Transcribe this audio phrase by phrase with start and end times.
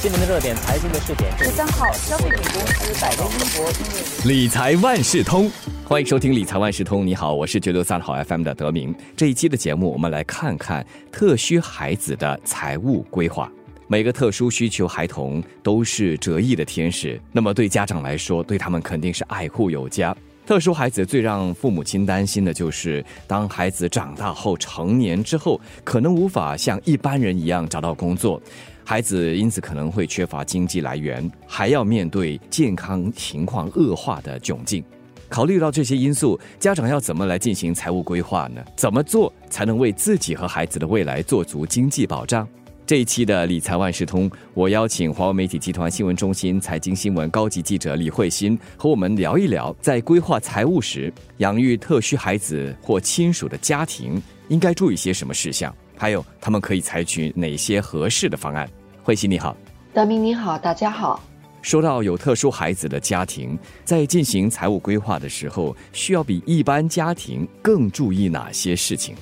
[0.00, 1.36] 新闻的热点，财经的试点。
[1.36, 5.50] 十三号，消费品公司百威英博理财万事通，
[5.84, 7.04] 欢迎收听理财万事通。
[7.04, 8.94] 你好，我是九六三好 FM 的德明。
[9.16, 13.50] 这一期的节目，我们来看看特需孩子的财务规划。
[13.88, 20.16] 每个特殊需求孩童都是折翼的天使，那么对家长来说，对他们肯定是爱护有加。
[20.46, 28.40] 特殊孩子最让父母亲担心的就是，当孩子长大后成年之后，可能无法像一般人一样找到工作。
[28.88, 34.82] 孩子因此可能会缺乏经济来源，还要面对健康情况恶化的窘境。
[35.28, 38.64] 考虑到这些因素，家长要怎么来进行财务规划呢？
[38.76, 42.48] 怎么做才能为自己和孩子的未来做足经济保障？
[42.86, 58.66] 这一期的理财万事通，我邀请华为媒体集团新闻中心财经新闻高级记者李慧欣和我们聊一聊，在规划财务时，养育特需孩子或亲属的家庭应该注意些什么事项，还有他们可以采取哪些合适的方案。
[59.08, 59.56] 慧欣你好，
[59.94, 61.18] 德明你好，大家好。
[61.62, 69.14] 说到有特殊孩子的家庭，在进行财务规划的时候，需要比一般家庭更注意哪些事情？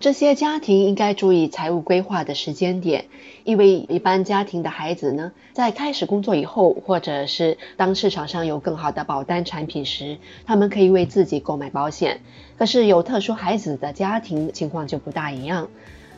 [0.00, 3.04] 这些家庭应该注意财务规划的时间点，
[3.44, 12.22] 因为一般家庭的孩子呢，在开始工作以后，或者是当市场上有更好的保单产品时，他们可以为自己购买保险。
[12.56, 15.68] 可是有特殊孩子的家庭情况就不大一样。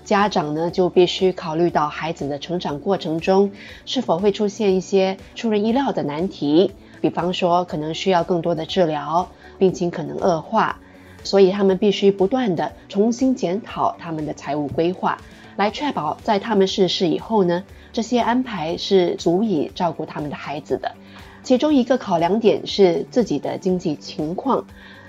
[0.04, 3.52] 家长呢就必须考虑到孩子的成长过程中
[3.86, 9.28] 是否会出现一些出人意料的难题，比方说可能需要更多的治疗，
[9.58, 10.78] 病情可能恶化，
[11.22, 15.18] 所以他们必须不断的重新检讨他们的财务规划，
[15.56, 17.62] 来确保在他们逝世以后呢，
[17.92, 20.92] 这些安排是足以照顾他们的孩子的。
[21.42, 24.66] 其中一个考量点是自己的经济情况，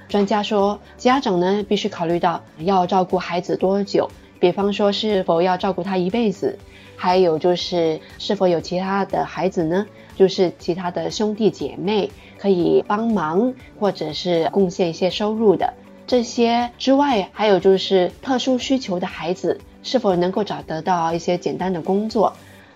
[0.07, 4.09] 专家说，家长呢必须考虑到要照顾孩子多久。
[4.41, 6.57] 比方说，是否要照顾他一辈子？
[6.97, 9.85] 还有就是，是否有其他的孩子呢？
[10.15, 15.73] 就是其他的兄弟姐妹可以帮忙，或者是贡献一些收入的。
[16.07, 22.33] 这些之外，还有就是特殊需求的孩子是否能够找得到一些简单的工作？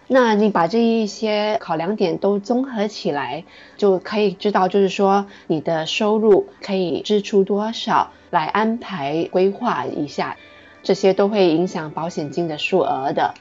[0.08, 3.44] 那你把这一些考量点都综合起来，
[3.76, 10.38] 就可以知道，就是说你的收入可以支出多少，来安排规划一下。
[10.86, 13.34] 这些都会影响保险金的数额的。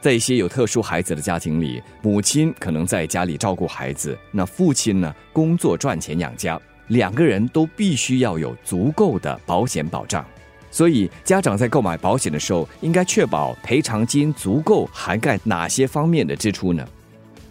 [0.00, 10.24] 在一些有特殊孩子的家庭里，母亲可能在家里照顾孩子，那父亲呢，工作赚钱养家，两个人都必须要有足够的保险保障。
[10.70, 16.86] 所以，家长在购买保险的时候，应该确保赔偿金足够涵盖哪些方面的支出呢？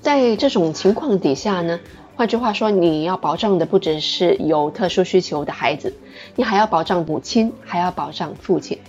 [0.01, 1.79] 在这种情况底下呢，
[2.15, 5.93] 换句话说，你要保障的不只是有特殊需求的孩子，
[6.35, 8.79] 你还要保障母亲，还要保障父亲。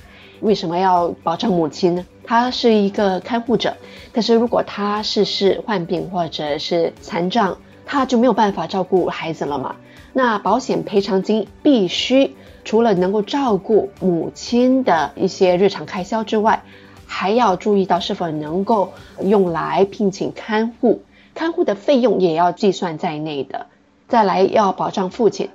[0.40, 2.06] 为什么要保障母亲呢？
[2.24, 3.76] 她是一个看护者，
[4.12, 9.76] 可是如果她逝世、患病或者是残障，她就没有办法照顾孩子了嘛？
[10.12, 12.34] 那保险赔偿金必须
[12.64, 16.62] 除了能够照顾母亲的一些日常开销之外，
[17.06, 21.02] 还要注意到是否能够用来聘请看护，
[21.34, 23.66] 看护的费用也要计算在内的。
[24.08, 25.50] 再来要保障父亲，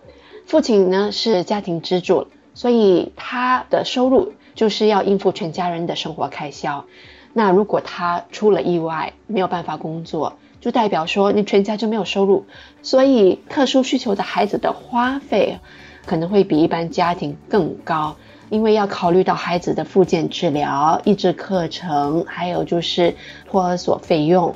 [0.45, 4.33] 父亲呢是家庭支柱，所以他的收入。
[4.55, 6.85] 就是要应付全家人的生活开销，
[7.33, 12.45] 那如果他出了意外，没有办法工作，就代表说你全家就没有收入，
[12.81, 15.57] 所以特殊需求的孩子的花费
[16.05, 18.15] 可能会比一般家庭更高，
[18.49, 23.15] 因为要考虑到孩子的复健治疗、益智课程，还有就是
[23.49, 24.53] 托儿所费用。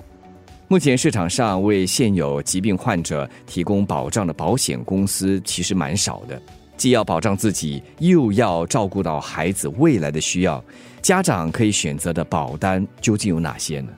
[0.69, 6.41] 目前市场上为现有疾病患者提供保障的保险公司其实蛮少的。
[6.77, 10.63] 既要保障自己，又要照顾到孩子未来的需要，
[11.01, 13.89] 家长可以选择的保单究竟有哪些呢？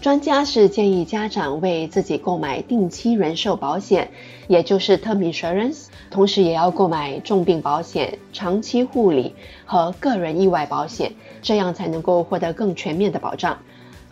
[0.00, 4.10] 专家是建议家长为自己购买定期人寿保险，
[4.48, 9.32] 也就是 term insurance，同时也要购买重病保险、长期护理
[9.64, 13.56] 和个人意外保险，这样才能够获得更全面的保障。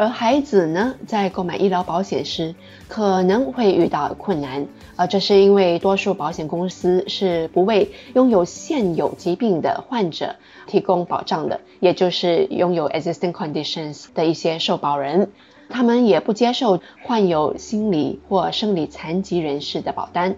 [0.01, 2.55] 而孩子呢，在购买医疗保险时
[2.89, 4.67] 可能会遇到困难，
[4.97, 10.37] 呃，这是因为多数保险公司是不为拥有现有疾病的患者
[10.67, 15.33] 提供保障的，也就是拥有 existing conditions 的一些受保人，
[15.69, 20.37] 他们也不接受患有心理或生理残疾人士的保单。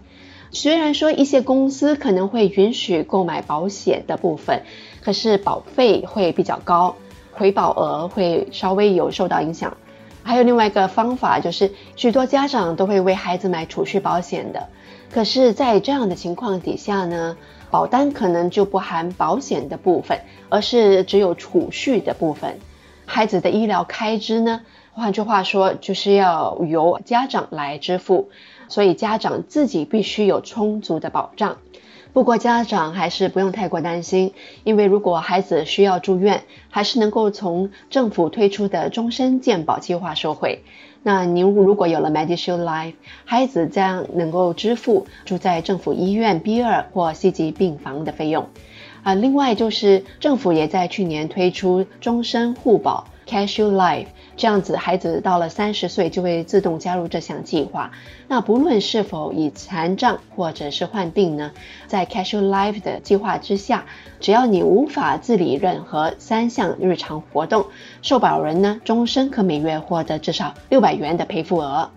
[0.50, 4.64] 虽然说一些公司可能会允许购买保险的部分，
[5.02, 6.96] 可是保费会比较高。
[7.32, 9.76] 回保额会稍微有受到影响，
[10.22, 14.68] 还有另外一个方法就是，许多家长都会为孩子买储蓄保险的，
[15.12, 17.36] 可是，在这样的情况底下呢，
[17.70, 22.58] 保单可能就不含保险的部分，而是只有储蓄的部分，
[23.06, 24.60] 孩子的医疗开支呢，
[24.92, 28.28] 换句话说，就是要由家长来支付，
[28.68, 31.56] 所以家长自己必须有充足的保障。
[32.12, 40.62] 不过家长还是不用太过担心，因为如果孩子需要住院，还是能够从政府推出的终身健保计划收回。
[41.02, 42.94] 那您如果有了 Medishield Life，
[43.24, 48.48] 孩子将能够支付住在政府医院 B 二或 C 级病房的费用。
[49.02, 54.08] 啊，另外就是政府也在去年推出终身护保 Cashier Life。
[54.36, 57.92] 这样子，孩子到了三十岁就会自动加入这项计划。
[58.28, 61.52] 那不论是否以残障或者是患病呢，
[61.86, 63.84] 在 Casual Life 的计划之下，
[64.20, 67.66] 只要你无法自理任何三项日常活动，
[68.02, 71.90] 受保人呢终身可每月获得至少六百元的赔付额。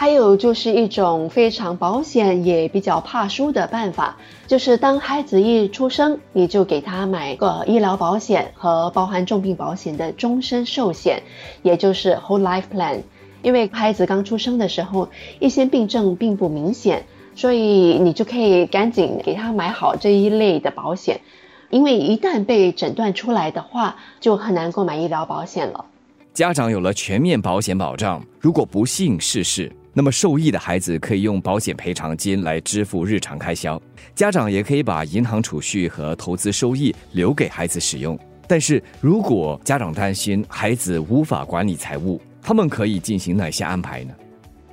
[0.00, 4.16] 还有就是一种非常保险也比较怕输的办法，
[4.46, 11.22] 就是当孩子一出生，你就给他买个医疗保险和包含重病保险的终身寿险，
[11.60, 13.02] 也就是 Whole Life Plan。
[13.42, 17.04] 因为孩子刚出生的时候，一些病症并不明显，
[17.34, 21.20] 所以你就可以赶紧给他买好这一类的保险。
[21.68, 25.84] 因为一旦被诊断出来的话，就很难购买医疗保险了。
[26.32, 29.70] 家长有了全面保险保障，如果不幸逝世。
[29.92, 33.80] 那么受益的孩子可以用保险赔偿金来支付日常开销，
[34.14, 38.18] 家长也可以把银行储蓄和投资收益留给孩子使用。
[38.46, 44.14] 但是如果家长担心孩子无法管理财务，他们可以进行哪些安排呢？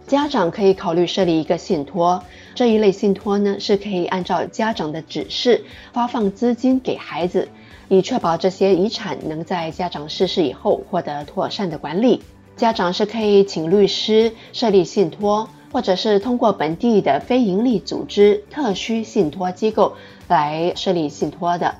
[0.05, 2.23] 家长可以考虑设立一个信托，
[2.55, 7.49] 这一类信托呢是可以按照家长的指示发放资金给孩子，
[7.89, 12.21] 以确保这些遗产能在家长逝世以后获得妥善的管理。
[12.57, 19.93] 家长是可以请律师设立信托，或者是通过本地的非营利组织特需信托机构
[20.27, 21.75] 来设立信托的。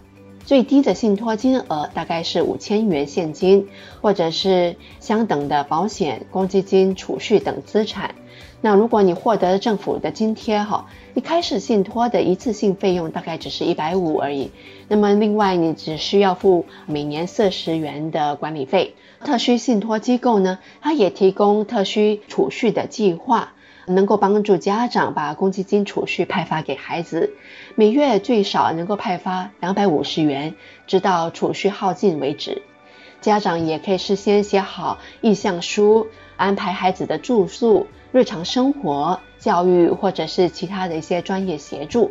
[0.46, 3.68] 最低的信托金额大概是五千元现金，
[4.02, 8.14] 或者是相等的保险、公积金、储蓄等资产。
[8.68, 14.52] 那如果你获得政府的津贴哈，一开始信托的一次性费用大概只是一百五而已。
[14.90, 18.96] 那么另外你只需要付每年四十元的管理费。
[19.24, 23.54] 特需信托机构呢，它也提供特需储蓄的计划，
[23.86, 27.36] 能够帮助家长把公积金储蓄派发给孩子，
[27.76, 30.56] 每月最少能够派发两百五十元，
[30.88, 32.64] 直到储蓄耗尽为止。
[33.22, 37.88] 家长也可以事先写好意向书，安排孩子的住宿、
[38.18, 42.10] 日常生活、教育或者是其他的一些专业协助。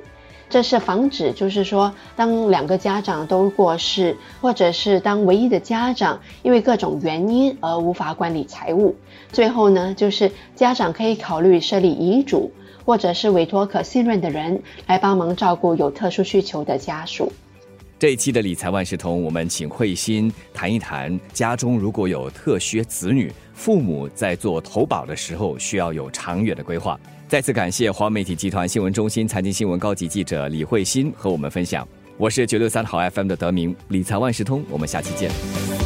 [0.48, 8.94] 这是防止，就是说，当两个家长都过世，或者是当唯一的家长因为各种原因而无法管理财务，
[9.32, 12.52] 最后呢，就是家长可以考虑设立遗嘱，
[12.84, 17.32] 或者是委托可信任的人来帮忙照顾有特殊需求的家属。
[17.98, 27.00] 这一期的理财万事通，我们请慧心谈一谈，家中如果有特需子女，父母在做投保的时候需要有长远的规划。
[27.26, 31.88] 再次感谢华媒体集团新闻中心财经新闻高级记者李慧欣和我们分享。
[32.18, 35.85] 我是九六三好 FM 的德明，理财万事通，我们下期见。